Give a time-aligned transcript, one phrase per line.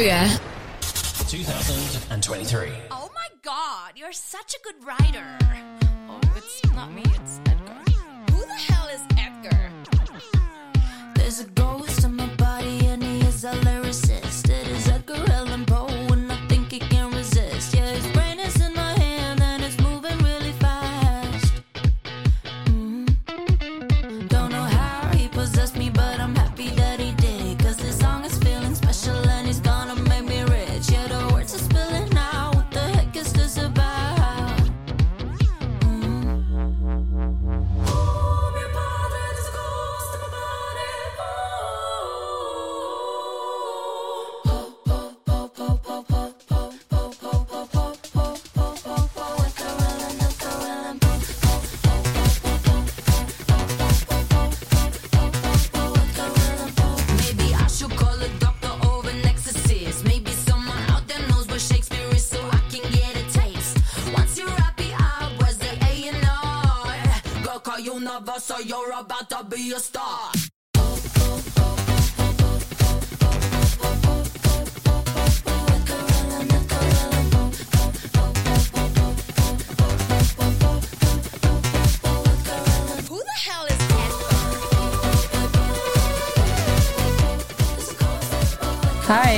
[0.00, 0.40] Austria.
[1.28, 2.72] 2023.
[2.90, 5.38] Oh my god, you're such a good writer.
[6.08, 7.74] Oh, it's not me, it's Edgar.
[8.32, 9.70] Who the hell is Edgar?
[11.16, 11.44] There's a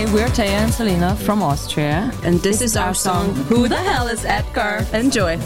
[0.02, 4.08] Hi, we're Teya and Salena from Austria, and this, is our song Who the Hell
[4.08, 4.84] is Edgar?
[4.92, 5.38] Enjoy.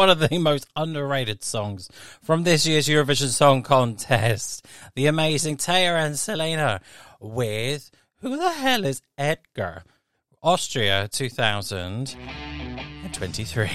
[0.00, 1.90] One of the most underrated songs
[2.22, 4.66] from this year's Eurovision Song Contest.
[4.94, 6.80] The amazing Teya and Salena
[7.20, 7.90] with
[8.22, 9.82] Who the Hell is Edgar?
[10.42, 13.70] Austria 2023.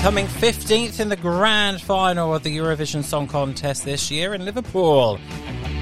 [0.00, 5.18] Coming 15th in the grand final of the Eurovision Song Contest this year in Liverpool.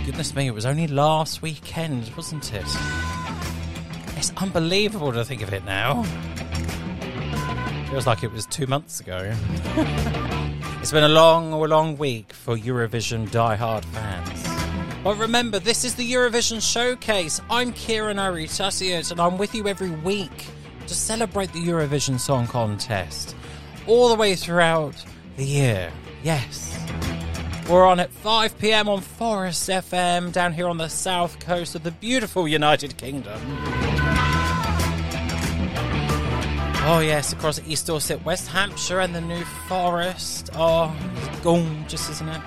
[0.06, 2.64] Goodness me, it was only last weekend, wasn't it?
[4.16, 6.02] It's unbelievable to think of it now.
[7.90, 9.18] Feels like it was two months ago.
[10.80, 15.02] it's been a long, long week for Eurovision diehard fans.
[15.04, 17.40] But remember, this is the Eurovision Showcase.
[17.48, 20.46] I'm Kieran Aritasiot, and I'm with you every week
[20.88, 23.36] to celebrate the Eurovision Song Contest.
[23.86, 24.96] All the way throughout
[25.36, 25.92] the year.
[26.24, 26.76] Yes.
[27.70, 31.84] We're on at 5 pm on Forest FM down here on the south coast of
[31.84, 33.40] the beautiful United Kingdom.
[36.88, 40.50] Oh yes, across East Dorset, West Hampshire, and the New Forest.
[40.54, 42.40] Oh, it's gorgeous, isn't it?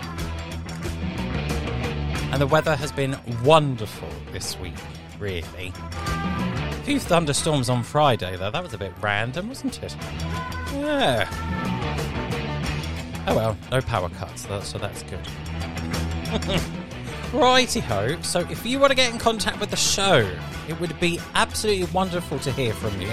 [2.32, 4.76] And the weather has been wonderful this week,
[5.20, 5.74] really.
[5.76, 8.50] A few thunderstorms on Friday, though.
[8.50, 9.94] That was a bit random, wasn't it?
[10.72, 11.28] Yeah.
[13.28, 15.28] Oh well, no power cuts, so so that's good.
[17.34, 18.20] Righty ho.
[18.24, 20.28] So, if you want to get in contact with the show,
[20.68, 23.12] it would be absolutely wonderful to hear from you.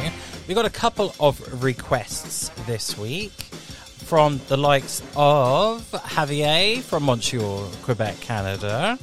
[0.48, 7.68] We got a couple of requests this week from the likes of Javier from Montreal,
[7.82, 8.98] Quebec, Canada,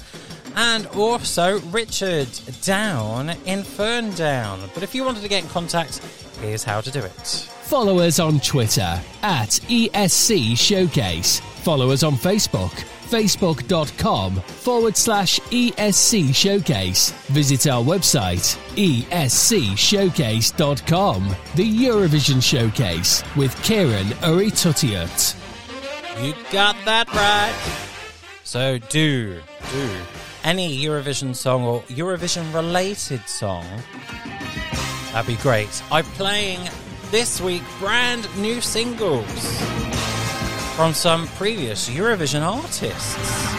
[0.56, 2.30] and also Richard
[2.62, 4.74] down in Ferndown.
[4.74, 6.02] But if you wanted to get in contact,
[6.44, 7.48] here's how to do it.
[7.64, 11.40] Follow us on Twitter at ESC Showcase.
[11.40, 12.72] Follow us on Facebook,
[13.10, 17.12] facebook.com forward slash ESC Showcase.
[17.28, 21.36] Visit our website, escshowcase.com.
[21.56, 25.36] The Eurovision Showcase with Kieran Uritutiut.
[26.24, 27.56] You got that right.
[28.44, 29.42] So do,
[29.72, 29.90] do
[30.44, 33.66] any Eurovision song or Eurovision related song.
[35.14, 35.84] That'd be great.
[35.92, 36.68] I'm playing
[37.12, 39.62] this week brand new singles
[40.76, 43.54] from some previous Eurovision artists.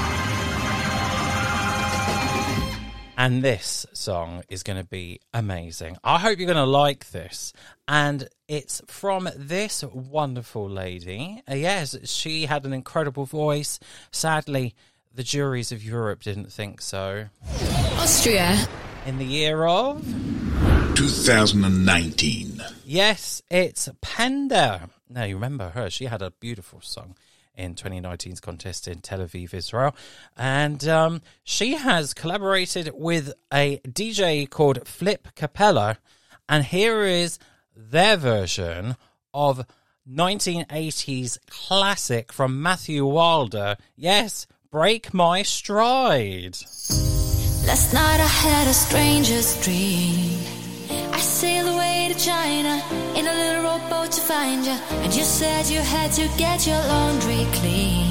[3.16, 5.96] And this song is going to be amazing.
[6.02, 7.52] I hope you're going to like this.
[7.86, 11.40] And it's from this wonderful lady.
[11.48, 13.78] Uh, yes, she had an incredible voice.
[14.10, 14.74] Sadly,
[15.14, 17.26] the juries of Europe didn't think so.
[17.92, 18.66] Austria.
[19.06, 20.02] In the year of
[20.94, 22.62] 2019.
[22.84, 24.88] Yes, it's Paenda.
[25.08, 25.90] Now you remember her.
[25.90, 27.16] She had a beautiful song
[27.56, 29.96] in 2019's contest in Tel Aviv, Israel.
[30.36, 35.98] And um, she has collaborated with a DJ called Flip Capella.
[36.48, 37.40] And here is
[37.74, 38.96] their version
[39.32, 39.66] of
[40.08, 43.76] 1980s classic from Matthew Wilder.
[43.96, 46.56] Yes, Break My Stride.
[47.66, 50.53] Last night I had a stranger's dream.
[53.24, 54.76] In a little rowboat to find you.
[55.02, 58.06] And you said you had to get your laundry clean.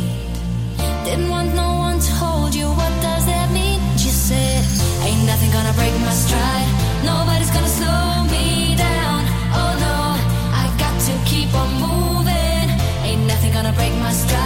[1.05, 2.67] Didn't want no one to hold you.
[2.67, 3.79] What does that mean?
[4.03, 4.63] You said,
[5.05, 6.69] Ain't nothing gonna break my stride.
[7.11, 9.19] Nobody's gonna slow me down.
[9.59, 9.97] Oh no,
[10.61, 12.67] I got to keep on moving.
[13.07, 14.42] Ain't nothing gonna break my stride.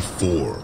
[0.00, 0.61] 1974.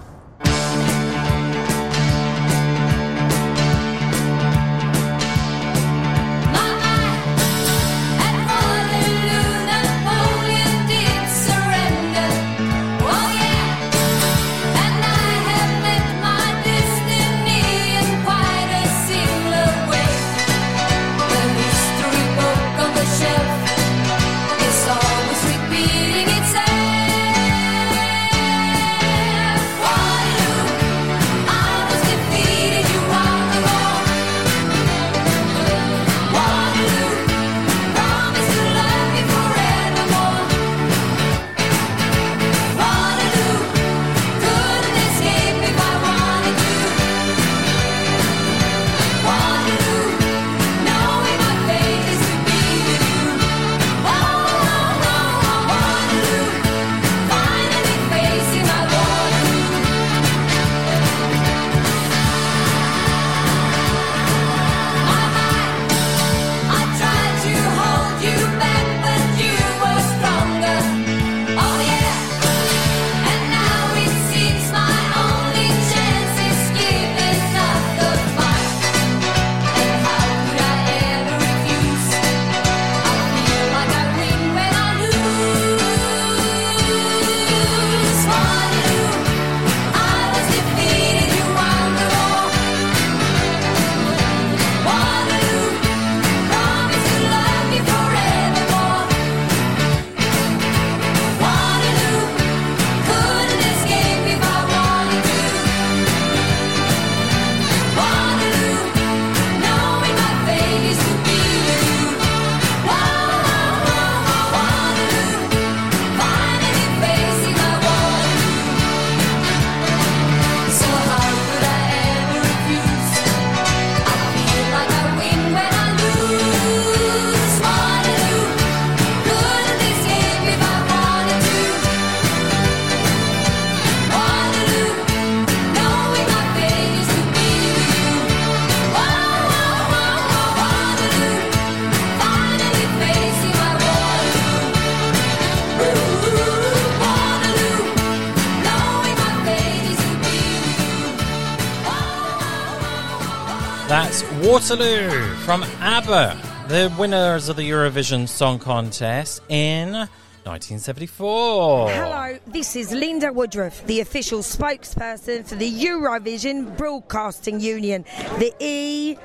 [154.58, 161.90] Waterloo from ABBA, the winners of the Eurovision Song Contest in 1974.
[161.90, 168.04] Hello, this is Linda Woodruff, the official spokesperson for the Eurovision Broadcasting Union,
[168.40, 169.16] the EBU.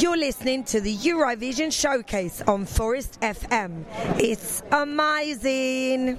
[0.00, 3.86] You're listening to the Eurovision Showcase on Forest FM.
[4.20, 6.16] It's amazing.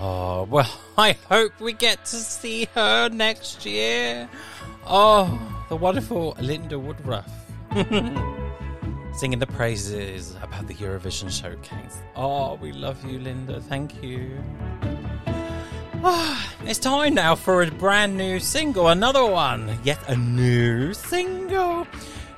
[0.00, 4.28] Oh, well, I hope we get to see her next year.
[4.86, 7.30] Oh, the wonderful Linda Woodruff.
[9.12, 11.98] Singing the praises about the Eurovision Showcase.
[12.16, 13.60] Oh, we love you, Linda.
[13.60, 14.36] Thank you.
[16.02, 21.86] Ah, it's time now for a brand new single, another one, yet a new single.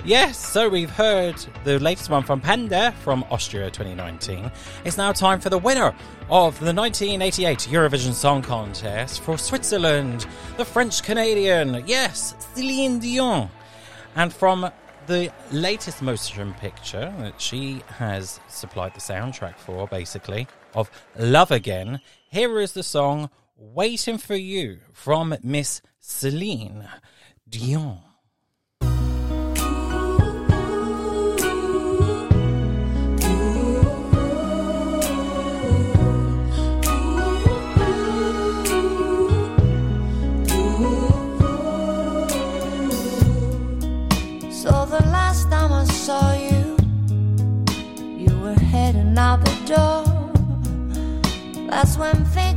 [0.05, 4.51] Yes, so we've heard the latest one from Paenda from Austria 2019.
[4.85, 5.95] It's now time for the winner
[6.29, 13.49] of the 1988 Eurovision Song Contest for Switzerland, the French Canadian, yes, Celine Dion.
[14.17, 14.69] And from
[15.07, 22.01] the latest motion picture that she has supplied the soundtrack for, basically, of Love Again,
[22.29, 26.89] here is the song Waiting for You from Miss Celine
[27.49, 28.01] Dion.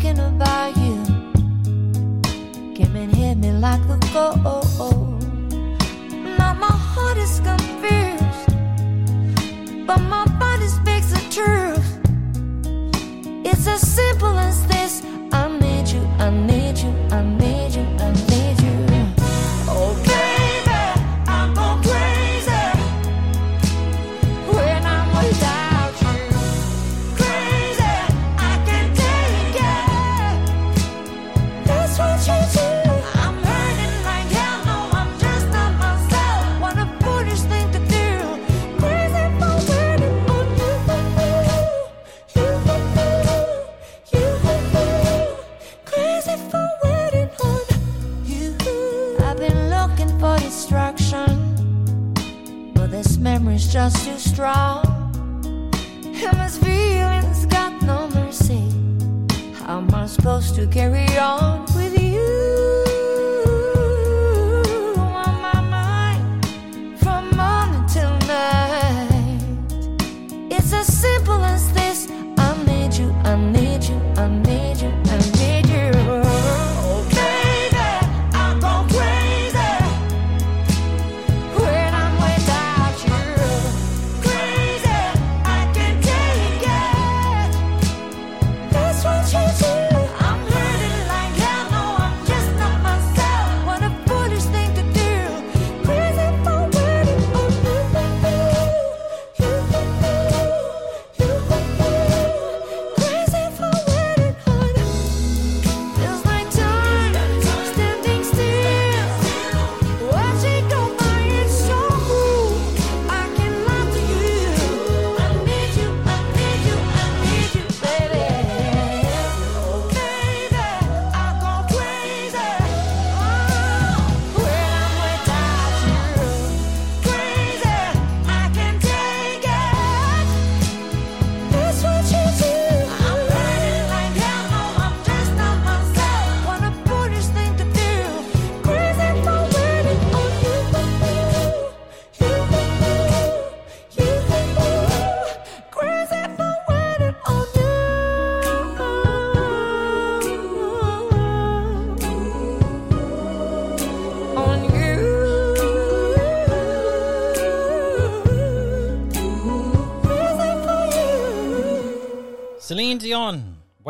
[0.05, 1.03] Thinking about you
[2.75, 5.23] came and hit me like the cold.
[6.37, 8.47] Now my heart is confused,
[9.87, 11.89] but my body speaks the truth.
[13.45, 14.44] It's as simple as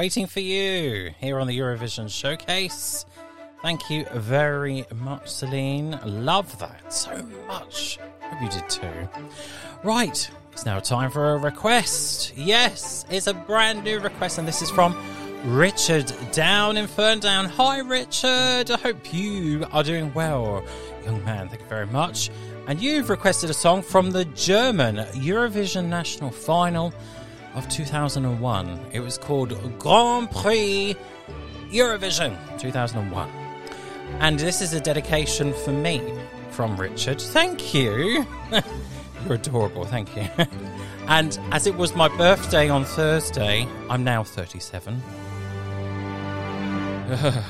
[0.05, 3.07] waiting for you here on the Eurovision Showcase.
[3.63, 5.99] Thank you very much, Celine.
[6.05, 7.97] Love that so much.
[8.21, 9.09] Hope you did too.
[9.83, 12.37] Right, it's now time for a request.
[12.37, 14.95] Yes, it's a brand new request, and this is from
[15.43, 17.47] Richard down in Ferndown.
[17.47, 18.69] Hi, Richard.
[18.69, 20.63] I hope you are doing well,
[21.03, 21.49] young man.
[21.49, 22.29] Thank you very much.
[22.67, 26.93] And you've requested a song from the German Eurovision National Final
[27.55, 28.79] of 2001.
[28.91, 30.95] It was called Grand Prix
[31.69, 33.29] Eurovision 2001.
[34.19, 36.01] And this is a dedication for me
[36.51, 37.19] from Richard.
[37.19, 38.25] Thank you.
[39.23, 39.85] You're adorable.
[39.85, 40.27] Thank you.
[41.07, 45.01] and as it was my birthday on Thursday, I'm now 37.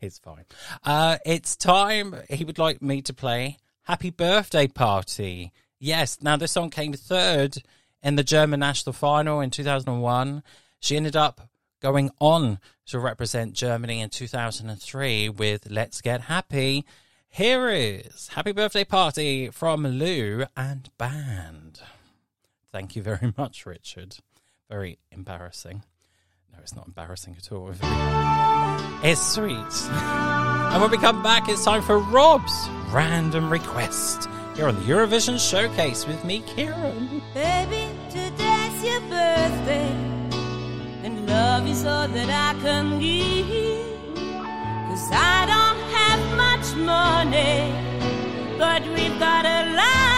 [0.00, 0.44] it's fine.
[0.84, 5.52] Uh, it's time he would like me to play Happy Birthday Party.
[5.78, 7.58] Yes, now this song came third
[8.02, 10.42] in the German national final in 2001.
[10.80, 11.48] She ended up
[11.80, 16.84] going on to represent Germany in 2003 with Let's Get Happy.
[17.28, 21.80] Here is Happy Birthday Party from Lou and Band.
[22.72, 24.16] Thank you very much, Richard.
[24.68, 25.82] Very embarrassing.
[26.52, 27.72] No, it's not embarrassing at all.
[29.02, 29.88] It's sweet.
[30.68, 35.38] And when we come back, it's time for Rob's random request here on the Eurovision
[35.38, 37.22] Showcase with me, Karen.
[37.32, 39.92] Baby, today's your birthday,
[41.04, 43.86] and love is all that I can give.
[44.88, 47.72] Cause I don't have much money,
[48.58, 50.17] but we've got a life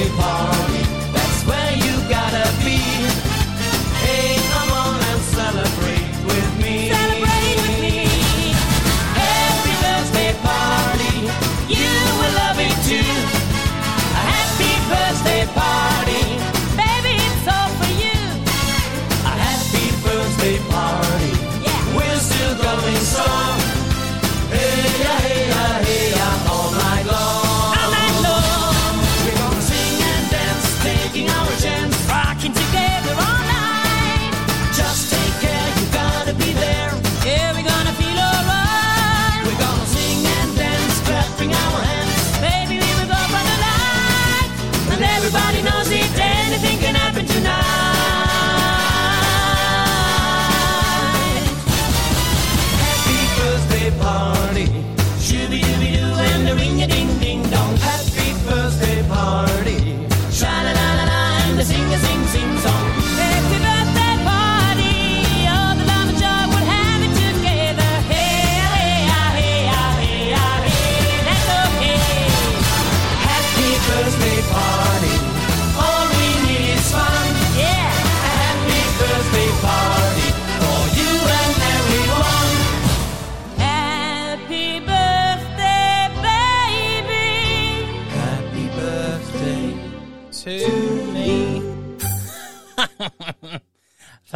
[0.00, 0.29] birthday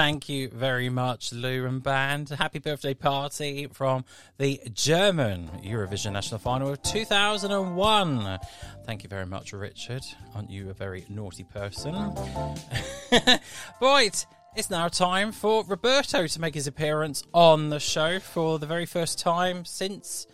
[0.05, 2.29] Thank you very much, Lou and Band.
[2.29, 4.05] Happy birthday party from
[4.37, 8.38] the German Eurovision National Final of 2001.
[8.85, 10.03] Thank you very much, Richard.
[10.35, 11.95] Aren't you a very naughty person?
[13.81, 18.67] right, it's now time for Roberto to make his appearance on the show for the
[18.67, 20.27] very first time since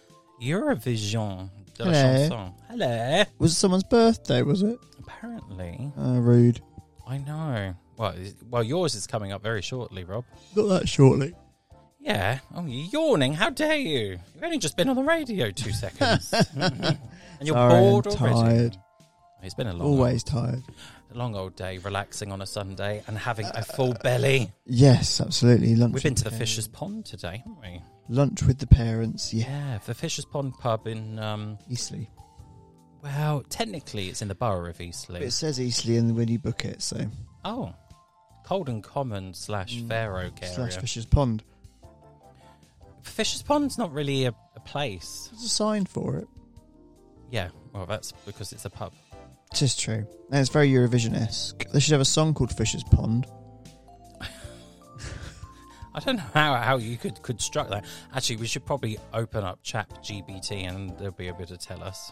[0.42, 2.16] Eurovision de la Hello.
[2.16, 2.54] Chanson.
[2.70, 3.24] Hello.
[3.38, 4.80] Was it someone's birthday, was it?
[4.98, 5.92] Apparently.
[5.96, 6.60] Uh, rude.
[7.06, 7.76] I know.
[8.00, 8.14] Well,
[8.48, 10.24] well, yours is coming up very shortly, Rob.
[10.56, 11.34] Not that shortly.
[11.98, 12.38] Yeah.
[12.54, 13.34] Oh, you're yawning.
[13.34, 14.18] How dare you?
[14.34, 16.32] You've only just been on the radio two seconds.
[16.56, 16.98] and
[17.42, 18.40] you're Sorry, bored I'm already.
[18.70, 18.76] tired.
[19.42, 20.62] It's been a long, Always tired.
[21.10, 24.50] old, long old day relaxing on a Sunday and having a full belly.
[24.64, 25.74] Yes, absolutely.
[25.76, 25.92] Lunch.
[25.92, 27.82] We've been to the the Fisher's Pond today, haven't we?
[28.08, 29.34] Lunch with the parents.
[29.34, 29.44] Yeah.
[29.44, 32.06] Yeah, the Fisher's Pond pub in, um, Eastleigh.
[33.02, 35.18] well, technically it's in the borough of Eastleigh.
[35.18, 36.98] But it says Eastleigh in when you book it, so
[37.44, 37.74] Oh,
[38.50, 40.52] Colden Common slash Mm, Fair Oak area.
[40.52, 41.44] slash Fisher's Pond.
[43.00, 45.28] Fisher's Pond's not really a, a place.
[45.30, 46.26] There's a sign for it.
[47.30, 48.92] Yeah, well, that's because it's a pub.
[49.52, 50.04] It is true.
[50.32, 51.64] And it's very Eurovision esque.
[51.72, 53.24] They should have a song called Fisher's Pond.
[55.94, 57.84] I don't know how, how you could construct that.
[58.16, 62.10] Actually, we should probably open up Chat GPT and they'll be able to tell us.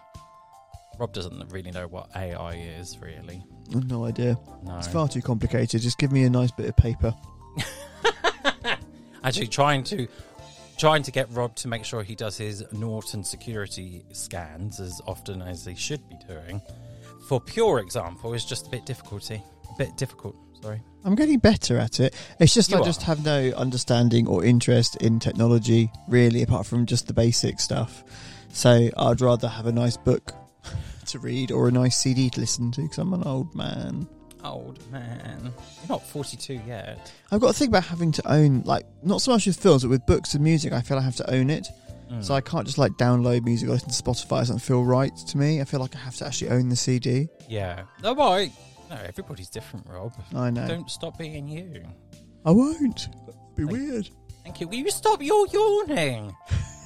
[0.98, 3.42] Rob doesn't really know what AI is, really.
[3.70, 4.38] No idea.
[4.64, 4.78] No.
[4.78, 5.80] It's far too complicated.
[5.80, 7.14] Just give me a nice bit of paper.
[9.24, 10.08] Actually, trying to
[10.78, 15.42] trying to get Rob to make sure he does his Norton security scans as often
[15.42, 16.62] as he should be doing.
[17.28, 20.36] For pure example, is just a bit difficulty, a bit difficult.
[20.62, 20.80] Sorry.
[21.04, 22.14] I'm getting better at it.
[22.40, 22.84] It's just You I are.
[22.84, 28.02] just have no understanding or interest in technology, really, apart from just the basic stuff.
[28.52, 30.32] So I'd rather have a nice book
[31.08, 34.06] to read or a nice CD to listen to because I'm an old man.
[34.44, 37.12] Old man, you're not 42 yet.
[37.32, 39.90] I've got to think about having to own, like, not so much with films, but
[39.90, 41.66] with books and music, I feel I have to own it.
[42.10, 42.24] Mm.
[42.24, 44.36] So I can't just like download music or listen to Spotify.
[44.38, 45.60] It doesn't feel right to me.
[45.60, 47.28] I feel like I have to actually own the CD.
[47.48, 47.82] yeah.
[48.02, 48.50] No, why?
[48.88, 50.14] No, everybody's different, Rob.
[50.34, 50.66] I know.
[50.66, 51.82] Don't stop being you.
[52.46, 53.08] I won't.
[53.56, 54.08] Be Thank- weird.
[54.44, 54.68] Thank you.
[54.68, 56.34] Will you stop your yawning?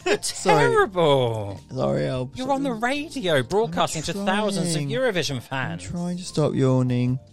[0.22, 0.70] Sorry.
[0.70, 1.60] terrible.
[1.74, 2.30] Sorry, I'll.
[2.34, 4.88] You're on the radio broadcasting to thousands of trying.
[4.90, 5.82] Eurovision I'm fans.
[5.82, 7.18] trying to stop yawning.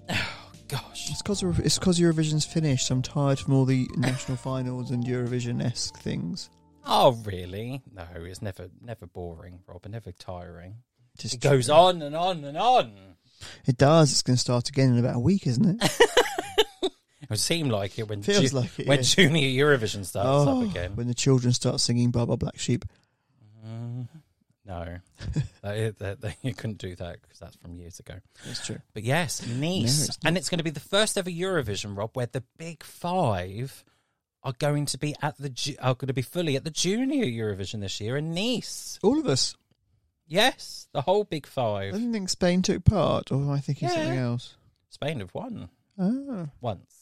[0.71, 1.09] Oh, gosh.
[1.09, 2.91] It's because it's because Eurovision's finished.
[2.91, 6.51] I'm tired from all the national finals and Eurovision esque things.
[6.85, 7.81] Oh, really?
[7.91, 10.75] No, it's never never boring, Rob, and never tiring.
[11.17, 12.93] Just It goes on and on and on.
[13.65, 14.11] It does.
[14.11, 15.91] It's going to start again in about a week, isn't it?
[17.29, 19.03] It would seem like it when Feels Ju- like it, when yeah.
[19.03, 20.95] Junior Eurovision starts oh, up again.
[20.95, 22.85] when the children start singing "Blah Blah Black Sheep."
[23.65, 24.07] Mm,
[24.65, 24.97] no,
[25.61, 28.15] That- that- that- you couldn't do that because that's from years ago.
[28.45, 28.79] That's true.
[28.93, 32.43] But yes, Nice, and it's going to be the first ever Eurovision, Rob, where the
[32.57, 33.83] big five
[34.41, 37.25] are going to be at the ju- are going to be fully at the Junior
[37.25, 38.97] Eurovision this year in Nice.
[39.03, 39.55] All of us.
[40.27, 41.93] Yes, the whole big I five.
[41.93, 43.95] didn't think Spain took part, or am I thinking Yeah.
[43.95, 44.55] something else?
[44.89, 46.47] Spain have won Oh.
[46.61, 46.98] once,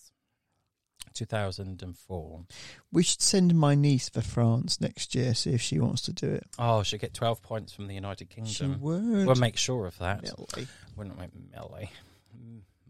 [1.17, 2.45] two thousand and four.
[2.91, 6.27] We should send my niece for France next year, see if she wants to do
[6.27, 6.45] it.
[6.59, 8.53] Oh, she'll get twelve points from the United Kingdom.
[8.53, 9.25] She would.
[9.25, 10.23] We'll make sure of that.
[10.23, 10.67] Millie.
[10.95, 11.91] Wouldn't we, Millie?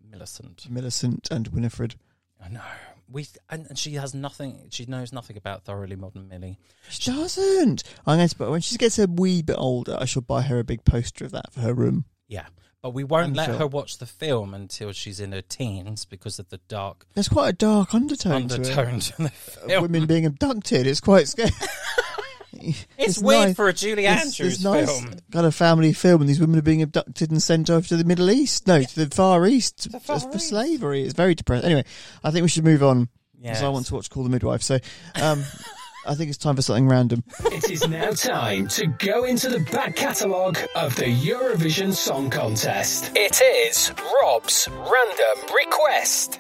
[0.10, 0.70] Millicent.
[0.70, 1.96] Millicent and Winifred.
[2.44, 2.62] I know.
[3.10, 4.68] We and and she has nothing.
[4.70, 6.60] She knows nothing about thoroughly modern Millie.
[6.90, 7.84] She doesn't.
[8.06, 8.38] I'm going to.
[8.38, 11.26] But when she gets a wee bit older, I shall buy her a big poster
[11.26, 12.06] of that for her room.
[12.28, 12.48] Yeah,
[12.88, 16.48] but we won't let her watch the film until she's in her teens because of
[16.48, 19.32] the dark There's quite a dark undertone, undertone to the it.
[19.34, 19.82] film.
[19.82, 20.88] Women being abducted.
[20.88, 21.50] It's quite scary.
[22.98, 23.56] it's, weird nice.
[23.58, 25.16] for a Julie It's- Andrews it's nice film.
[25.34, 28.06] kind of family film, and these women are being abducted and sent over to the
[28.06, 28.68] Middle East.
[28.68, 30.48] No, to the Far East the Far for East.
[30.48, 31.04] slavery.
[31.04, 31.66] It's very depressing.
[31.66, 31.84] Anyway,
[32.24, 33.64] I think we should move on because Yes.
[33.64, 34.64] I want to watch Call the Midwife.
[34.64, 34.80] So,
[35.22, 35.44] um,
[36.08, 37.24] I think it's time for something random.
[37.58, 43.12] It is now time to go into the back catalogue of the Eurovision Song Contest.
[43.16, 43.92] It is
[44.22, 46.40] Rob's Random Request.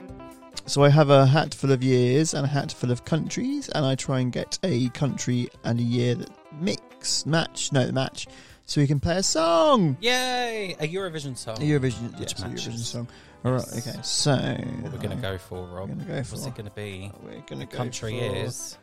[0.67, 3.86] So I have a hat full of years and a hat full of countries, and
[3.86, 6.30] I try and get a country and a year that
[6.62, 8.27] mix, match, no, match,
[8.65, 9.97] so we can play a song.
[10.01, 10.75] Yay!
[10.80, 11.58] A Eurovision song.
[11.58, 12.45] A Eurovision, Which yes, a.
[12.45, 13.08] Eurovision song.
[13.43, 13.99] All right, okay.
[14.01, 15.89] So What we're going to go for, Rob?
[15.89, 17.12] We're gonna go for, What's it going to be?
[17.23, 18.77] We're going to The go country for is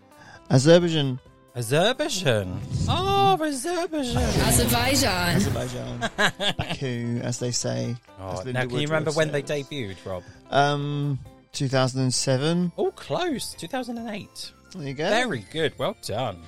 [0.50, 1.18] Azerbaijan.
[1.56, 2.60] Azerbaijan.
[2.88, 4.16] Oh, Azerbaijan.
[4.42, 5.36] Azerbaijan.
[5.36, 6.10] Azerbaijan,
[6.58, 7.94] Baku, as they say.
[8.20, 10.22] Oh, As now, can you Woodruff remember when they debuted, Rob?
[10.50, 11.18] Um,
[11.52, 12.72] 2007.
[12.76, 13.54] Oh, close.
[13.54, 14.52] 2008.
[14.74, 15.08] There you go.
[15.08, 15.72] Very good.
[15.78, 16.42] Well done.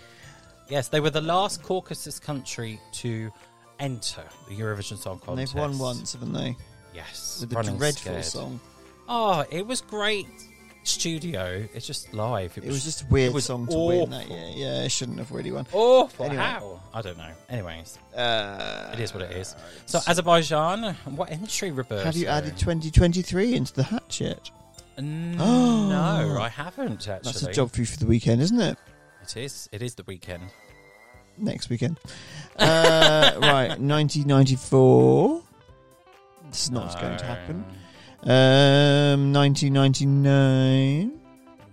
[0.69, 3.31] Yes, they were the last Caucasus country to
[3.79, 5.55] enter the Eurovision Song and Contest.
[5.55, 6.57] they've won once, haven't they?
[6.93, 7.39] Yes.
[7.41, 8.25] With the Running dreadful Scared.
[8.25, 8.61] song.
[9.09, 10.27] Oh, it was great.
[10.89, 11.67] Studio.
[11.75, 12.57] It's just live.
[12.57, 14.51] It was just a weird it was song to win that year.
[14.55, 15.67] Yeah, it shouldn't have really won.
[15.73, 16.27] Awful.
[16.27, 16.43] Anyway.
[16.43, 16.81] How?
[16.95, 17.31] I don't know.
[17.49, 19.55] Anyways, Uh, it is what it is.
[19.87, 22.05] So, Azerbaijan, what entry, Roberto?
[22.05, 24.51] Have you added 2023 into the hatch yet?
[24.99, 25.03] Oh.
[25.03, 27.33] no, I haven't actually.
[27.33, 28.79] That's a job for you for the weekend, isn't it?
[29.23, 29.69] It is.
[29.73, 30.45] It is the weekend.
[31.39, 31.99] Next weekend.
[32.59, 35.43] Uh, right, 1994.
[36.51, 37.65] This is not going to happen.
[38.27, 41.13] Um, 1999.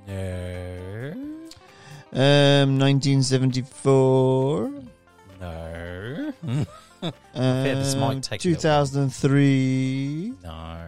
[0.07, 1.11] No.
[2.13, 4.71] Um, 1974.
[5.39, 6.33] No.
[7.35, 8.85] Um, this might take a little while.
[8.85, 10.33] 2003.
[10.41, 10.49] no.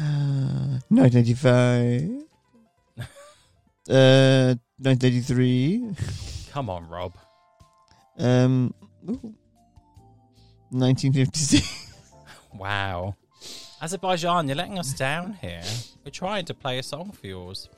[0.04, 2.22] Uh, 1985.
[3.90, 5.94] uh, 1983.
[6.52, 7.12] Come on, Rob.
[8.18, 8.72] Um,
[9.08, 9.34] ooh.
[10.70, 11.80] 1956.
[12.54, 13.16] Wow.
[13.84, 15.60] Azerbaijan, you're letting us down here.
[16.06, 17.68] We're trying to play a song for yours.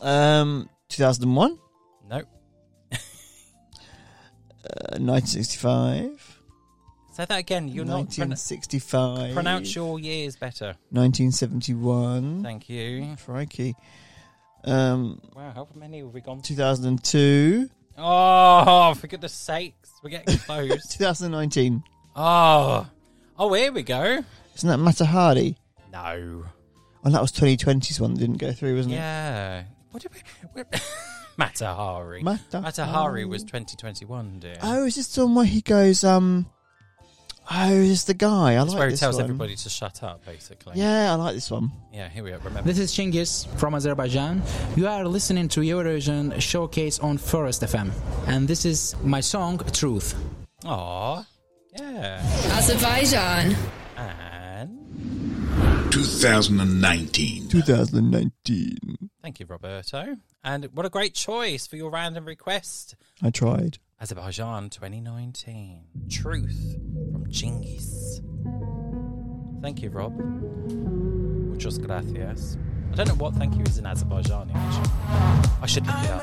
[0.00, 1.58] Um, 2001.
[2.08, 2.26] Nope.
[2.90, 2.96] Uh,
[4.98, 6.40] 1965.
[7.12, 7.68] Say that again.
[7.68, 8.08] You're not.
[8.16, 9.34] Pron- 1965.
[9.34, 10.74] pronounce your years better.
[10.88, 12.42] 1971.
[12.42, 13.14] Thank you.
[13.22, 13.74] Crikey.
[14.64, 16.48] Um, Wow, how many have we gone to?
[16.48, 20.86] 2002, Oh, for goodness sakes, we're getting close.
[20.96, 21.82] 2019.
[22.16, 22.86] oh,
[23.38, 24.24] oh, here we go.
[24.56, 25.56] Isn't that Matter Matahari?
[25.92, 26.44] No.
[27.04, 28.98] Oh, that was 2020's one that didn't go through, wasn't it?
[28.98, 29.64] Yeah.
[29.90, 30.20] What did we?
[30.54, 30.62] we
[31.38, 32.22] Matahari.
[32.22, 32.62] Matahari.
[32.62, 34.52] Matahari was 2021, dear.
[34.52, 34.58] it?
[34.62, 36.46] Oh, is this the one where he goes, um,
[37.50, 38.52] oh, is this the guy?
[38.52, 39.24] I That's like where he tells one.
[39.24, 40.74] everybody to shut up, basically.
[40.76, 41.72] Yeah, I like this one.
[41.92, 42.38] Yeah, here we are.
[42.38, 42.62] Remember.
[42.70, 44.42] This is Chingiz from Azerbaijan.
[44.76, 47.90] You are listening to Eurovision Showcase on Forest FM.
[48.26, 50.14] And this is my song, Truth.
[50.66, 51.24] Aw.
[51.78, 52.20] Yeah.
[52.52, 53.56] Azerbaijan.
[55.90, 57.48] And 2019.
[57.48, 58.78] 2019.
[59.22, 60.18] thank you, Roberto.
[60.44, 62.94] And what a great choice for your random request.
[63.20, 63.78] I tried.
[64.00, 65.82] Azerbaijan 2019.
[66.08, 66.76] Truth
[67.10, 68.20] from Genghis.
[69.62, 70.16] Thank you, Rob.
[70.16, 72.56] Muchas gracias.
[72.92, 74.90] I don't know what thank you is in Azerbaijani, actually.
[75.60, 76.22] I should look it up.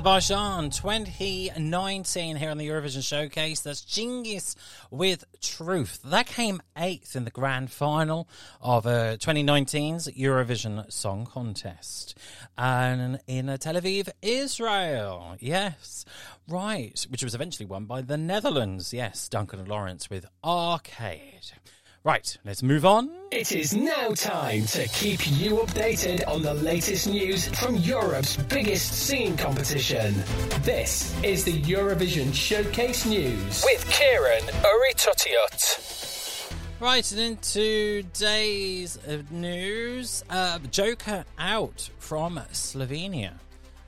[0.00, 3.60] Azerbaijan 2019 here on the Eurovision Showcase.
[3.60, 4.56] That's Chingiz
[4.90, 6.00] with Truth.
[6.02, 8.26] That came eighth in the grand final
[8.62, 12.16] of uh, 2019's Eurovision Song Contest.
[12.56, 15.36] And in uh, Tel Aviv, Israel.
[15.38, 16.06] Yes.
[16.48, 17.06] Right.
[17.10, 18.94] Which was eventually won by the Netherlands.
[18.94, 19.28] Yes.
[19.28, 21.52] Duncan and Laurence with Arcade.
[22.02, 22.38] Right.
[22.46, 23.10] Let's move on.
[23.30, 29.06] It is now time to keep you updated on the latest news from Europe's biggest
[29.06, 30.14] singing competition.
[30.62, 36.56] This is the Eurovision Showcase News with Kieran Uritotiot.
[36.80, 43.32] Right, and into today's uh, news, uh, Joker out from Slovenia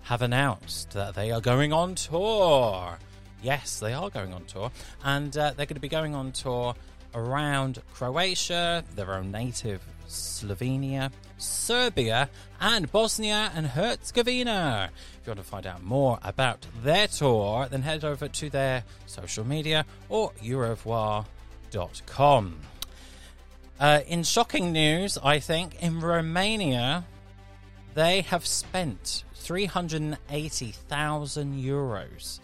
[0.02, 2.98] have announced that they are going on tour.
[3.42, 4.70] Yes, they are going on tour,
[5.02, 6.74] and uh, they're going to be going on tour
[7.14, 12.28] around Croatia, their own native Slovenia, Serbia,
[12.60, 14.90] and Bosnia and Herzegovina.
[15.20, 18.84] If you want to find out more about their tour, then head over to their
[19.06, 21.26] social media or Eurovoix.com.
[23.80, 27.04] Uh, in shocking news, I think, in Romania,
[27.94, 32.40] they have spent 380,000 euros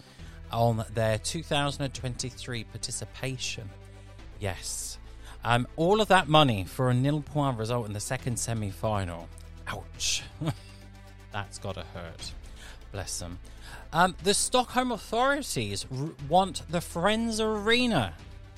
[0.50, 3.70] on their 2023 participation.
[4.40, 4.98] Yes.
[5.44, 9.29] Um, all of that money for a nil point result in the second semi final.
[9.66, 10.22] Ouch.
[11.33, 12.33] That's got to hurt.
[12.92, 13.38] Bless them.
[13.92, 18.14] Um, the Stockholm authorities r- want the Friends Arena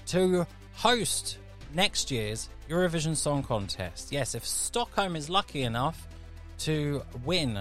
[0.06, 1.38] to host
[1.74, 4.12] next year's Eurovision Song Contest.
[4.12, 6.08] Yes, if Stockholm is lucky enough
[6.58, 7.58] to win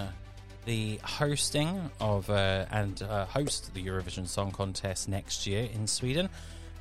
[0.65, 6.29] the hosting of uh, and uh, host the Eurovision Song Contest next year in Sweden,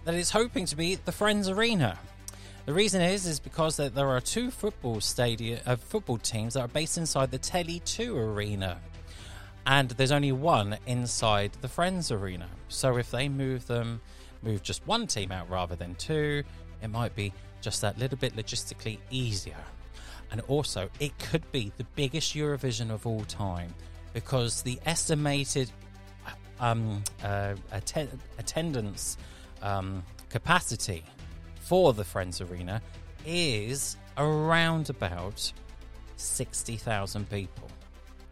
[0.08, 1.98] that it's hoping to be the Friends Arena.
[2.64, 6.60] The reason is is because that there are two football stadium uh, football teams that
[6.60, 8.80] are based inside the Tele 2 arena.
[9.66, 12.48] And there's only one inside the Friends arena.
[12.68, 14.00] So if they move them,
[14.40, 16.42] move just one team out rather than two,
[16.82, 19.62] it might be just that little bit logistically easier.
[20.30, 23.74] And also, it could be the biggest Eurovision of all time
[24.14, 25.70] because the estimated
[26.60, 29.18] um, uh, atten- attendance
[29.62, 31.04] um, capacity
[31.60, 32.80] for the Friends Arena
[33.26, 35.52] is around about
[36.16, 37.68] 60,000 people.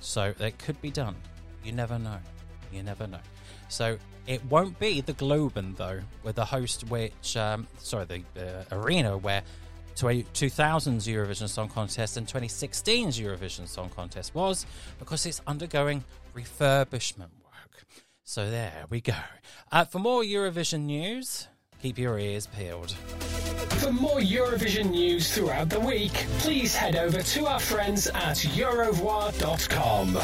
[0.00, 1.16] So it could be done.
[1.64, 2.18] You never know.
[2.72, 3.20] You never know.
[3.68, 8.64] So it won't be the Globen though, with the host which, um, sorry, the uh,
[8.72, 9.42] arena where
[9.96, 14.66] 2000's Eurovision Song Contest and 2016's Eurovision Song Contest was,
[14.98, 17.28] because it's undergoing refurbishment.
[18.28, 19.14] So there we go.
[19.70, 21.46] Uh, for more Eurovision news,
[21.80, 22.90] keep your ears peeled.
[23.80, 30.16] For more Eurovision news throughout the week, please head over to our friends at Eurovoix.com.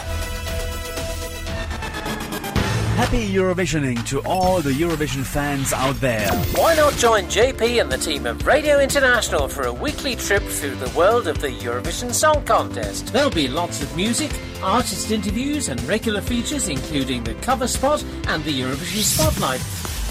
[2.96, 6.31] Happy Eurovisioning to all the Eurovision fans out there.
[6.55, 10.74] Why not join JP and the team of Radio International for a weekly trip through
[10.74, 13.07] the world of the Eurovision Song Contest?
[13.07, 14.31] There'll be lots of music,
[14.62, 19.62] artist interviews, and regular features, including the cover spot and the Eurovision Spotlight.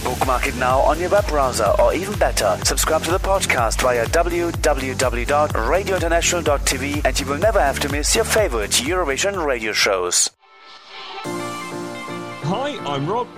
[0.03, 4.07] Bookmark it now on your web browser, or even better, subscribe to the podcast via
[4.07, 10.31] www.radiointernational.tv and you will never have to miss your favorite Eurovision radio shows.
[12.53, 13.29] Hi, I'm Rob.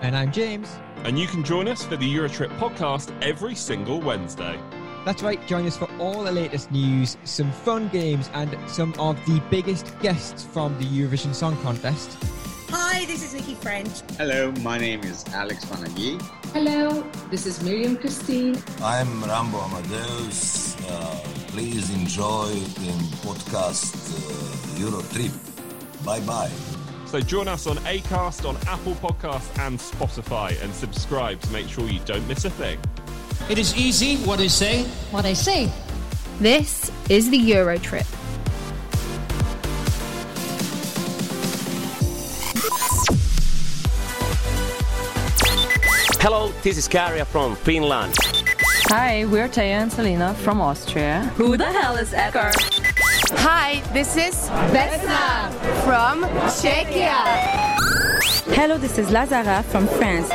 [0.00, 0.74] And I'm James.
[1.04, 4.58] And you can join us for the Eurotrip podcast every single Wednesday.
[5.04, 9.22] That's right, join us for all the latest news, some fun games, and some of
[9.26, 12.16] the biggest guests from the Eurovision Song Contest.
[12.70, 14.00] Hi, this is Nikki French.
[14.16, 16.18] Hello, my name is Alex Panayi.
[16.54, 18.56] Hello, this is Miriam Christine.
[18.82, 20.74] I'm Rambo Amadeus.
[20.88, 25.36] Uh, please enjoy in podcast uh, Eurotrip.
[26.02, 26.77] Bye bye.
[27.08, 31.88] So join us on Acast, on Apple Podcasts, and Spotify, and subscribe to make sure
[31.88, 32.78] you don't miss a thing.
[33.48, 34.16] It is easy.
[34.26, 34.84] What I say.
[35.10, 35.72] What I say.
[36.38, 38.04] This is the Euro trip.
[46.20, 48.12] Hello, this is Käärijä from Finland.
[48.90, 51.22] Hi, we're Teya and Salena from Austria.
[51.38, 52.52] Who the hell is Edgar?
[53.40, 54.34] Hi, this is
[54.72, 55.50] Vesna
[55.84, 57.14] from Czechia.
[58.54, 60.28] Hello, this is La Zarra from France.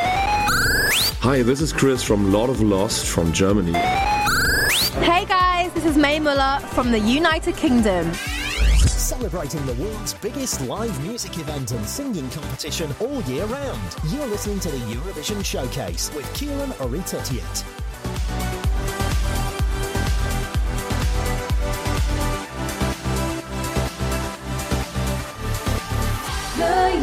[1.19, 3.73] Hi, this is Chris from Lord of Lost from Germany.
[5.01, 8.13] Hey guys, this is Mae Muller from the United Kingdom.
[8.85, 13.95] Celebrating the world's biggest live music event and singing competition all year round.
[14.07, 17.63] You're listening to the Eurovision Showcase with Kieran Aritatiet.
[18.72, 18.72] The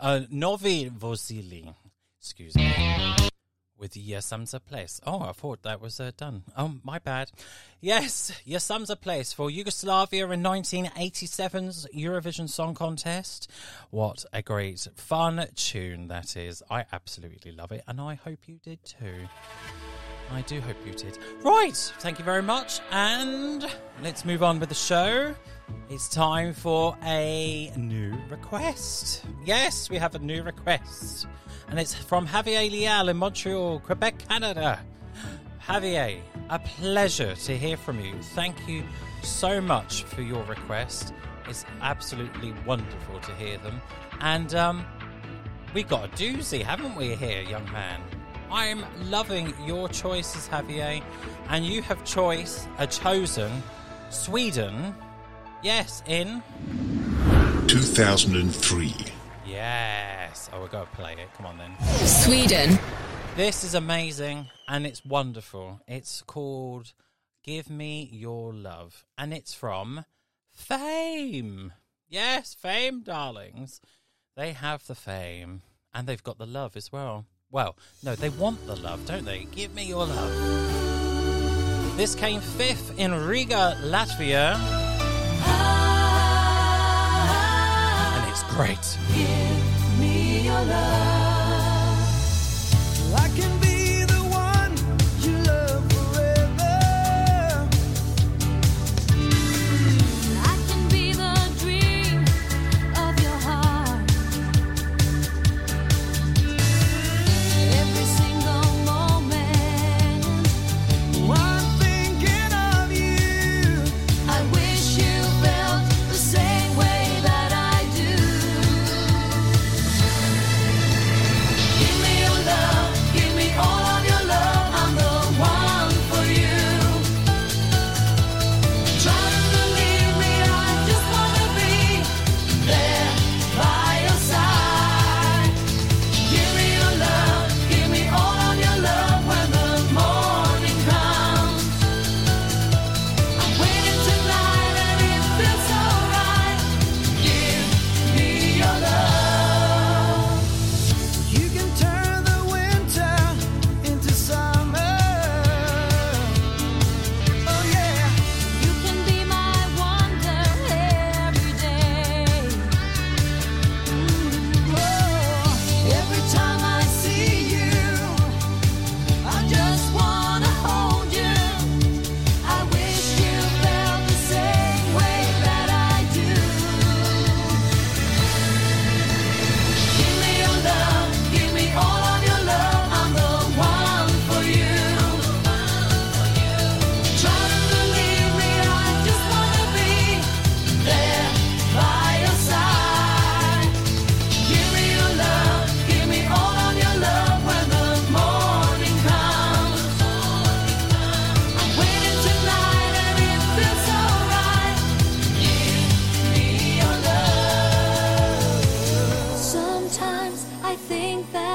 [0.00, 1.72] Uh, Novi Fosili,
[2.18, 3.14] excuse me,
[3.78, 5.00] with Ja sam za ples.
[5.06, 6.42] Oh, I thought that was uh, done.
[6.56, 7.30] Oh, my bad.
[7.80, 13.50] Yes, Ja sam za ples for Yugoslavia in 1987's Eurovision Song Contest.
[13.90, 16.62] What a great, fun tune that is.
[16.70, 19.28] I absolutely love it, and I hope you did too.
[20.32, 21.18] I do hope you did.
[21.42, 23.66] Right, thank you very much, and
[24.02, 25.34] let's move on with the show.
[25.88, 29.24] It's time for a new request.
[29.44, 31.26] Yes, we have a new request,
[31.68, 34.80] and it's from Javier Lial in Montreal, Quebec, Canada.
[35.66, 38.14] Javier, a pleasure to hear from you.
[38.34, 38.82] Thank you
[39.22, 41.12] so much for your request.
[41.48, 43.80] It's absolutely wonderful to hear them.
[44.20, 44.86] And um,
[45.74, 48.00] we got a doozy, haven't we, here, young man?
[48.50, 51.02] I'm loving your choices, Javier,
[51.48, 53.62] and you have choice uh, chosen
[54.10, 54.94] Sweden.
[55.62, 56.42] Yes, in
[57.66, 58.94] 2003.
[59.46, 60.48] yes.
[60.52, 61.28] Oh, we've got to play it.
[61.36, 61.76] Come on then.
[62.06, 62.78] Sweden.
[63.36, 65.80] This is amazing and it's wonderful.
[65.86, 66.92] It's called
[67.44, 70.04] Give Me Your Love, and it's from
[70.52, 71.72] Fame.
[72.08, 73.80] Yes, Fame, darlings.
[74.36, 75.62] They have the fame
[75.94, 77.26] and they've got the love as well.
[77.50, 79.46] Well, no, they want the love, don't they?
[79.52, 81.96] Give me your love.
[81.96, 84.56] This came fifth in Riga, Latvia.
[88.56, 88.98] Great.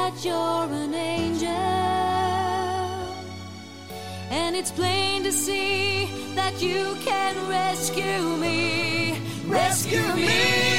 [0.06, 1.50] That you're an angel,
[4.30, 9.20] and it's plain to see that you can rescue me.
[9.48, 10.75] Rescue me.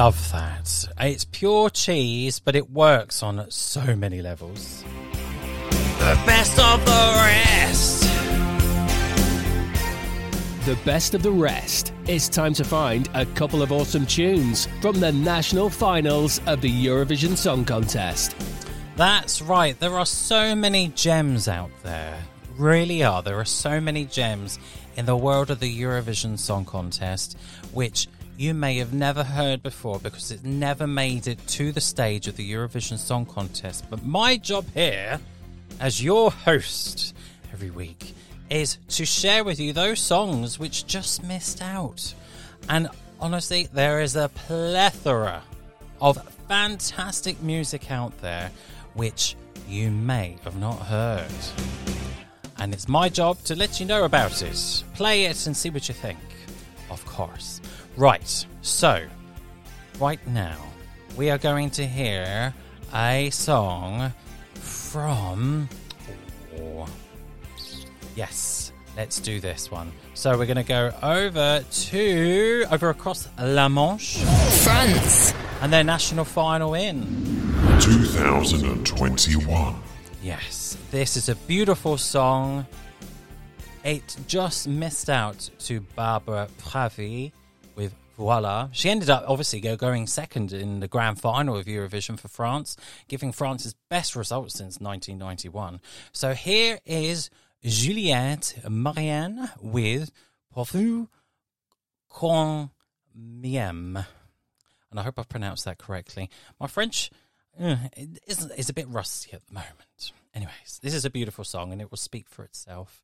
[0.00, 0.88] Love that.
[0.98, 4.82] It's pure cheese, but it works on so many levels.
[5.98, 8.02] The best of the rest.
[10.64, 11.92] the best of the rest.
[12.06, 16.86] It's time to find a couple of awesome tunes from the national finals of the
[16.86, 18.34] Eurovision Song Contest.
[18.96, 19.78] That's right.
[19.78, 22.18] There are so many gems out there.
[22.56, 23.22] Really are.
[23.22, 24.58] There are so many gems
[24.96, 27.36] in the world of the Eurovision Song Contest,
[27.74, 28.08] which
[28.40, 32.36] you may have never heard before because it never made it to the stage of
[32.36, 33.84] the Eurovision Song Contest.
[33.90, 35.20] But my job here,
[35.78, 37.14] as your host
[37.52, 38.14] every week,
[38.48, 42.14] is to share with you those songs which just missed out.
[42.70, 42.88] And
[43.20, 45.42] honestly, there is a plethora
[46.00, 46.16] of
[46.48, 48.50] fantastic music out there
[48.94, 49.36] which
[49.68, 51.28] you may have not heard.
[52.56, 54.82] And it's my job to let you know about it.
[54.94, 56.18] Play it and see what you think.
[56.90, 57.59] Of course.
[58.00, 59.04] Right, so,
[59.98, 60.56] right now,
[61.18, 62.54] we are going to hear
[62.94, 64.14] a song
[64.54, 65.68] from.
[66.58, 66.88] Oh,
[68.16, 69.92] yes, let's do this one.
[70.14, 72.64] So, we're going to go over to.
[72.70, 74.16] over across La Manche.
[74.64, 75.34] France.
[75.60, 77.02] And their national final in.
[77.82, 79.74] 2021.
[80.22, 82.66] Yes, this is a beautiful song.
[83.84, 87.39] It just missed out to Barbara Pravi with
[88.20, 88.68] Voila.
[88.72, 92.76] She ended up obviously going second in the grand final of Eurovision for France,
[93.08, 95.80] giving France's best result since 1991.
[96.12, 97.30] So here is
[97.64, 100.12] Juliette Marianne with
[100.54, 101.08] Pourvu
[102.10, 102.68] qu'on
[103.14, 104.04] m'aime.
[104.90, 106.28] And I hope I've pronounced that correctly.
[106.60, 107.10] My French
[107.58, 107.76] uh,
[108.26, 110.12] is, is a bit rusty at the moment.
[110.34, 113.02] Anyways, this is a beautiful song and it will speak for itself.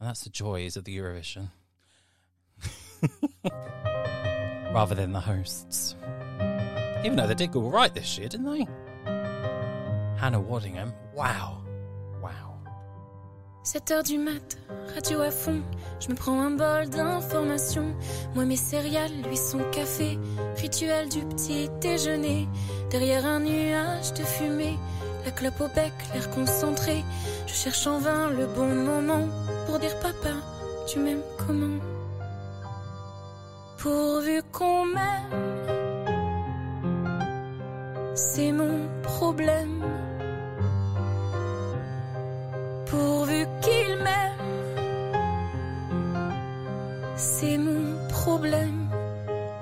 [0.00, 1.50] And that's the joys of the Eurovision.
[4.74, 5.94] Rather than the hosts.
[7.04, 8.66] Even though they did all right this year, didn't they?
[10.18, 11.60] Hannah Waddingham, wow.
[13.66, 14.58] 7 heures du mat,
[14.94, 15.62] radio à fond,
[15.98, 17.94] je me prends un bol d'informations.
[18.34, 20.18] Moi mes céréales, lui son café,
[20.56, 22.46] rituel du petit déjeuner.
[22.90, 24.76] Derrière un nuage de fumée,
[25.24, 27.02] la clope au bec, l'air concentré.
[27.46, 29.28] Je cherche en vain le bon moment
[29.66, 30.34] pour dire papa,
[30.86, 31.80] tu m'aimes comment?
[33.84, 35.44] Pourvu qu'on m'aime,
[38.14, 39.84] c'est mon problème.
[42.86, 45.12] Pourvu qu'il m'aime,
[47.14, 48.88] c'est mon problème.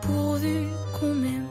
[0.03, 0.69] Pourvu
[1.01, 1.42] qu'on m'aime.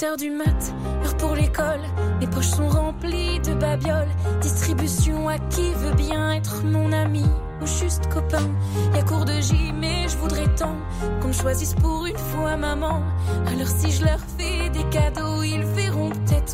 [0.00, 1.80] 8 heures du mat, heure pour l'école.
[2.20, 4.08] Mes poches sont remplies de babioles.
[4.40, 7.24] Distribution à qui veut bien être mon ami
[7.60, 8.48] ou juste copain.
[8.94, 10.76] Y a cours de gym, mais je voudrais tant
[11.20, 13.02] qu'on me choisisse pour une fois maman.
[13.48, 16.47] Alors si je leur fais des cadeaux, ils verront peut-être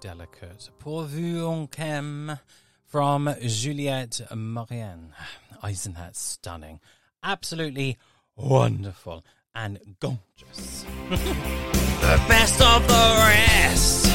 [0.00, 0.70] Delicate.
[0.78, 2.38] Pourvu qu'on m'aime
[2.86, 5.12] from Juliette Marianne.
[5.68, 6.80] Isn't that stunning?
[7.22, 7.98] Absolutely
[8.34, 9.22] wonderful
[9.54, 10.84] and gorgeous.
[11.10, 11.16] the
[12.28, 14.06] best of the rest.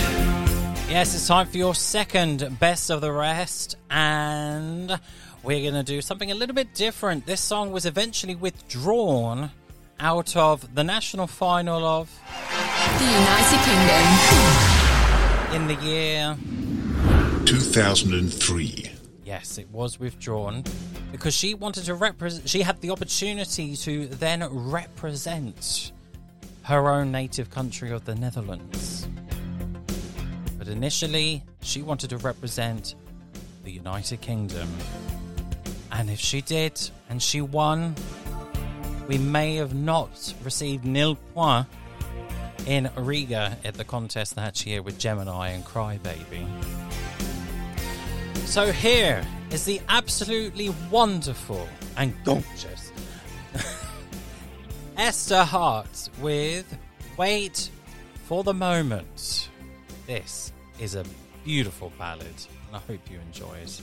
[0.89, 4.99] Yes, it's time for your second best of the rest, and
[5.43, 7.25] we're going to do something a little bit different.
[7.25, 9.51] This song was eventually withdrawn
[9.99, 12.09] out of the national final of
[12.97, 14.74] The United Kingdom.
[15.55, 16.35] In the year
[17.45, 18.91] 2003.
[19.23, 20.65] Yes, it was withdrawn
[21.13, 22.49] because she wanted to represent.
[22.49, 25.93] She had the opportunity to then represent
[26.63, 29.07] her own native country of the Netherlands.
[30.57, 32.95] But initially, she wanted to represent
[33.63, 34.67] the United Kingdom.
[35.93, 36.77] And if she did,
[37.09, 37.95] and she won,
[39.07, 41.65] we may have not received nil point
[42.65, 46.45] in Riga at the contest that year with Jemini and Crybaby.
[48.45, 52.91] So here is the absolutely wonderful and gorgeous
[54.97, 56.77] Esther Hart with
[57.17, 57.69] Wait
[58.25, 59.49] for the Moment.
[60.07, 61.03] This is a
[61.43, 63.81] beautiful ballad, and I hope you enjoy it.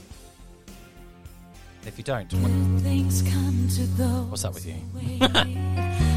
[1.87, 6.12] If you don't, what- Things come to those what's up with you?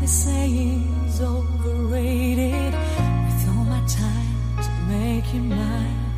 [0.00, 2.72] I think the saying's overrated.
[2.72, 6.12] With all my time to make you mine,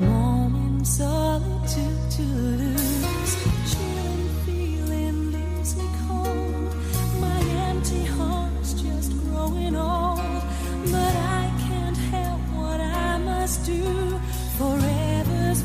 [0.00, 3.36] warm in solitude to lose.
[3.70, 6.76] Chilling feeling leaves me cold.
[7.20, 10.42] My empty heart's just growing old,
[10.90, 14.18] but I can't help what I must do.
[14.56, 15.62] Forever's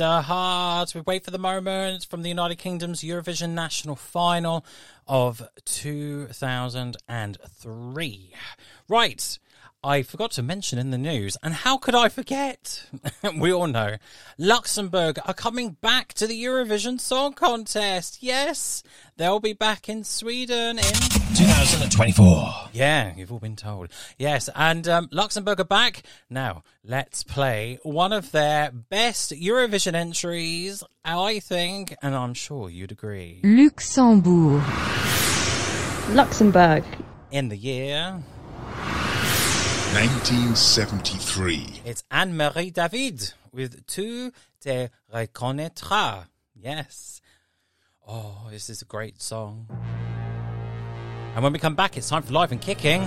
[0.00, 0.94] Esther Hart.
[0.94, 4.64] We wait for the moment from the United Kingdom's Eurovision National Final
[5.06, 8.32] of 2003.
[8.88, 9.38] Right.
[9.82, 12.84] I forgot to mention in the news, and how could I forget?
[13.38, 13.96] we all know
[14.36, 18.18] Luxembourg are coming back to the Eurovision Song Contest.
[18.22, 18.82] Yes,
[19.16, 22.68] they'll be back in Sweden in 2024.
[22.74, 23.88] yeah, you've all been told.
[24.18, 26.02] Yes, and um, Luxembourg are back.
[26.28, 32.92] Now, let's play one of their best Eurovision entries, I think, and I'm sure you'd
[32.92, 33.40] agree.
[33.42, 34.62] Luxembourg.
[36.10, 36.84] Luxembourg.
[37.30, 38.22] In the year,
[39.92, 41.82] 1973.
[41.84, 44.30] it's Anne Marie David with Tu
[44.60, 46.26] te reconnaîtras.
[46.54, 47.20] Yes.
[48.06, 49.66] Oh, this is a great song.
[51.34, 53.02] And when we come back, it's time for Live and Kicking.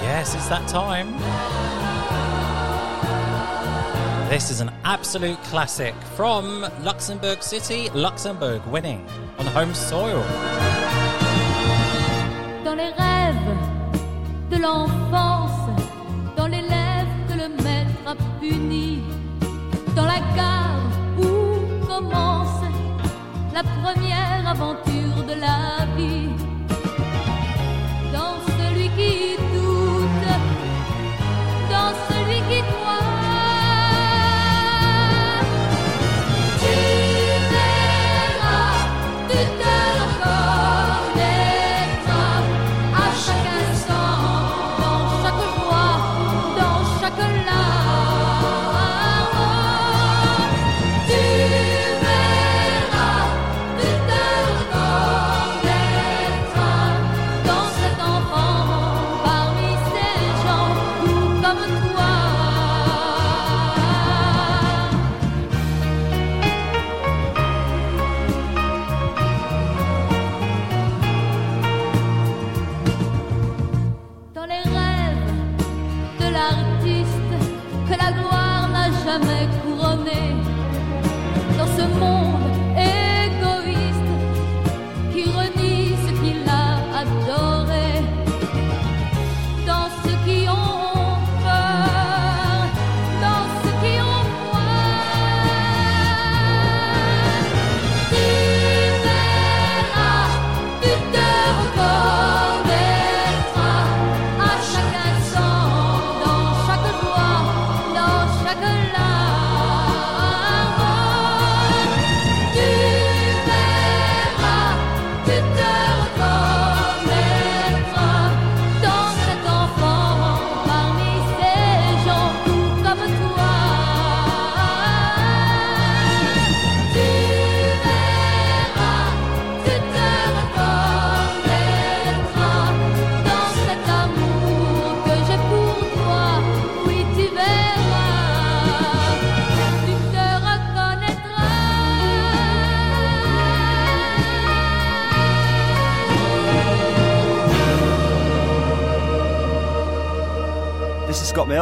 [0.00, 1.12] Yes, it's that time.
[4.30, 9.06] This is an absolute classic from Luxembourg City, Luxembourg winning
[9.38, 10.24] on home soil.
[14.50, 15.68] de l'enfance,
[16.36, 19.02] dans l'élève que le maître a puni,
[19.94, 20.88] dans la gare
[21.18, 22.62] où commence
[23.54, 26.27] la première aventure de la vie.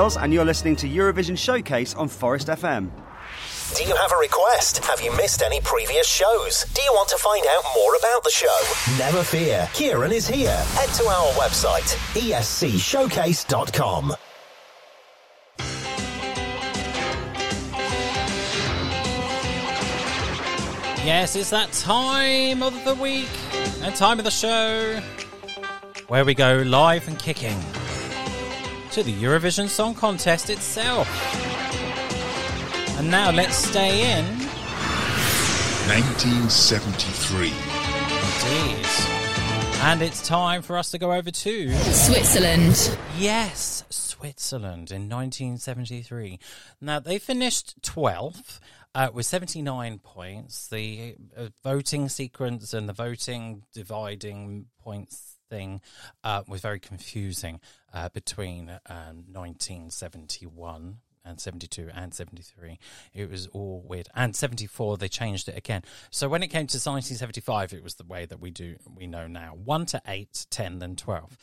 [0.06, 2.92] This is Scott Mills, and you're listening to Eurovision Showcase on Forest FM.
[3.76, 4.84] Do you have a request?
[4.84, 6.64] Have you missed any previous shows?
[6.74, 8.56] Do you want to find out more about the show?
[8.98, 10.56] Never fear, Kieran is here.
[10.74, 14.14] Head to our website, esc.showcase.com.
[21.04, 23.28] Yes, it's that time of the week
[23.82, 25.00] and time of the show
[26.06, 27.58] where we go live and kicking
[28.96, 31.06] to the Eurovision Song Contest itself.
[32.96, 34.24] And now let's stay in.
[35.86, 37.48] 1973.
[37.48, 38.86] Indeed.
[39.82, 42.96] And it's time for us to go over to Switzerland.
[43.18, 46.38] Yes, Switzerland in 1973.
[46.80, 48.60] Now, they finished 12th
[48.94, 50.68] uh, with 79 points.
[50.68, 55.80] The uh, voting sequence and the voting dividing points thing
[56.24, 57.60] uh, was very confusing
[57.92, 62.78] uh, between um, 1971 and 72 and 73
[63.12, 64.08] it was all weird.
[64.14, 65.82] And 74 they changed it again.
[66.10, 69.26] So when it came to 1975 it was the way that we do we know
[69.26, 69.56] now.
[69.62, 71.36] 1 to 8 10 then 12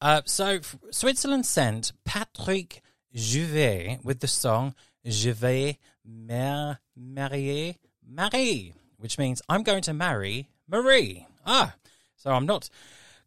[0.00, 0.58] uh, so
[0.90, 2.82] switzerland sent patrick
[3.14, 4.74] juvet with the song
[5.06, 7.74] je vais mar- marier
[8.04, 11.26] marie which means i'm going to marry marie.
[11.46, 11.74] Ah
[12.16, 12.68] so i'm not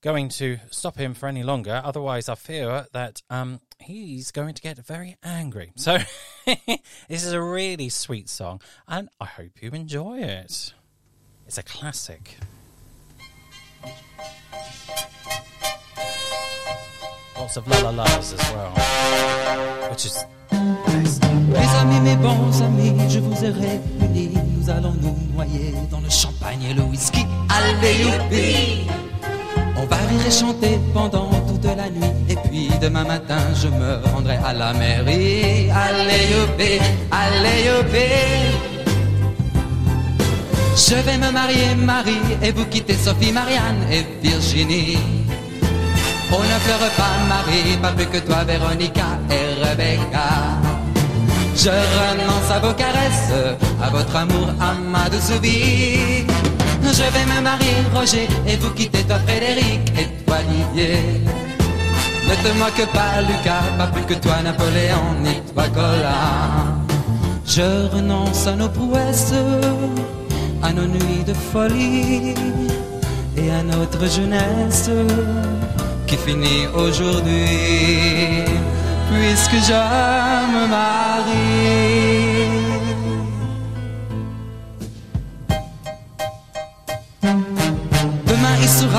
[0.05, 1.81] going to stop him for any longer.
[1.83, 5.71] Otherwise, I fear that um, he's going to get very angry.
[5.75, 5.97] So,
[7.09, 10.73] this is a really sweet song, and I hope you enjoy it.
[11.47, 12.37] It's a classic.
[17.35, 18.71] Lots of la la la's as well,
[19.89, 24.37] which is Mes amis, mes bons amis, je vous ai réunis.
[24.55, 27.25] Nous allons nous noyer dans le champagne et le whisky.
[27.49, 28.87] Allez, youpi
[29.77, 32.13] On va rire et chanter pendant toute la nuit.
[32.29, 35.69] Et puis demain matin, je me rendrai à la mairie.
[35.71, 36.79] Allez, youpi,
[37.11, 38.07] allez, youpi
[40.77, 44.97] Je vais me marier, Marie, et vous quitter Sophie, Marianne et Virginie.
[46.31, 50.27] On ne pleure pas, Marie, pas plus que toi, Véronica et Rebecca.
[51.55, 53.31] Je renonce à vos caresses,
[53.81, 56.25] à votre amour, à ma douce vie.
[56.91, 60.97] Je vais me marier, Roger, et vous quitter, toi, Frédéric, et toi, Olivier.
[62.27, 66.85] Ne te moque pas, Lucas, pas plus que toi, Napoléon, ni toi, Colin.
[67.45, 69.33] Je renonce à nos prouesses,
[70.63, 72.33] à nos nuits de folie,
[73.37, 74.89] et à notre jeunesse
[76.07, 78.45] qui finit aujourd'hui.
[79.09, 79.73] puisque je
[80.53, 82.34] me marie.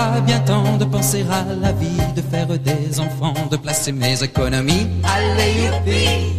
[0.07, 4.22] Sera bien temps de penser à la vie, de faire des enfants, de placer mes
[4.22, 4.86] économies.
[5.02, 6.38] Allez, youpi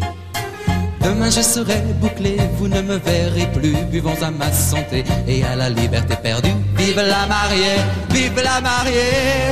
[1.01, 3.75] Demain je serai bouclé, vous ne me verrez plus.
[3.91, 6.55] Buvons à ma santé et à la liberté perdue.
[6.77, 9.51] Vive la mariée, vive la mariée.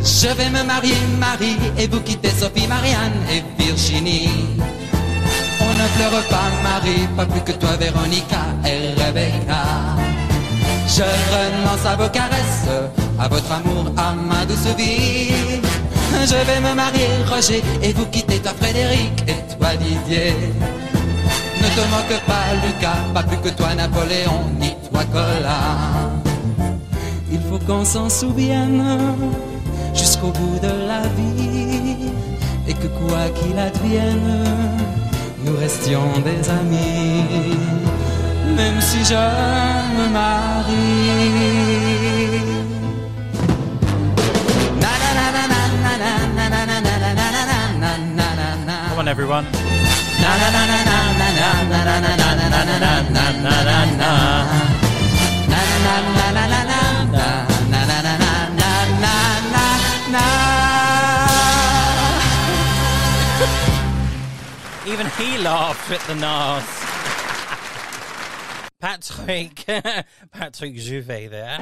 [0.00, 4.30] Je vais me marier, Marie, et vous quitter Sophie, Marianne et Virginie.
[5.60, 9.95] On ne pleure pas, Marie, pas plus que toi, Véronica et Rebecca.
[10.88, 12.68] Je renonce à vos caresses,
[13.18, 15.60] à votre amour, à ma douce vie.
[16.24, 20.34] Je vais me marier, Roger, et vous quitter, toi, Frédéric, et toi, Didier.
[21.60, 26.22] Ne te moque pas, Lucas, pas plus que toi, Napoléon, ni toi, Colin.
[27.32, 28.84] Il faut qu'on s'en souvienne
[29.94, 32.12] jusqu'au bout de la vie,
[32.68, 34.44] et que quoi qu'il advienne,
[35.44, 37.24] nous restions des amis,
[38.56, 39.14] même si je
[39.96, 41.66] me marie.
[48.88, 49.46] Come on, everyone.
[64.86, 66.85] Even he laughed at the Nas.
[68.86, 69.64] Patrick,
[70.30, 71.58] Patrick Juvet there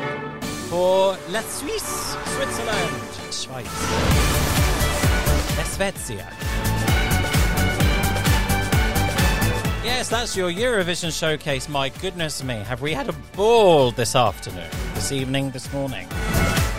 [0.68, 2.90] for La Suisse, Switzerland,
[3.30, 3.64] Schweiz,
[5.56, 6.26] La Svezia.
[9.82, 11.66] Yes, that's your Eurovision showcase.
[11.66, 16.06] My goodness me, have we had a ball this afternoon, this evening, this morning,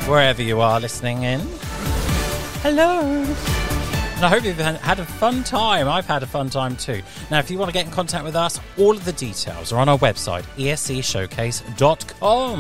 [0.06, 1.40] wherever you are listening in?
[2.62, 3.65] Hello.
[4.16, 5.90] And I hope you've had a fun time.
[5.90, 7.02] I've had a fun time too.
[7.30, 9.80] Now, if you want to get in contact with us, all of the details are
[9.80, 12.60] on our website, escshowcase.com.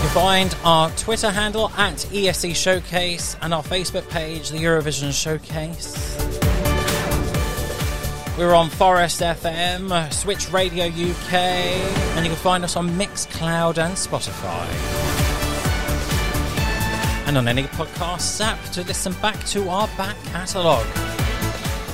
[0.00, 6.16] You'll find our Twitter handle at ESC Showcase and our Facebook page, the Eurovision Showcase.
[8.38, 13.96] We're on Forest FM, Switch Radio UK, and you can find us on Mixcloud and
[13.96, 15.29] Spotify
[17.26, 20.86] and on any podcast app to listen back to our back catalogue.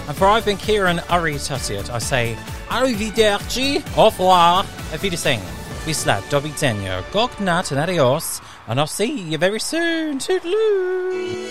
[0.09, 2.37] And for I've been Kieran Uri Tutiot, I say
[2.69, 5.41] arrivederci, au revoir, auf Wiedersehen,
[5.85, 10.19] Vislat, do widzenia, gok nat and adios, and I'll see you very soon.
[10.19, 11.47] Toodaloo!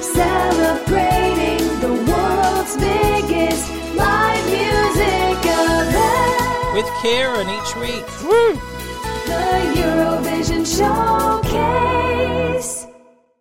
[0.00, 6.74] Celebrating the world's biggest live music event.
[6.74, 8.06] With Kieran each week.
[8.24, 8.71] Woo!
[9.32, 12.51] the Eurovision Showcase.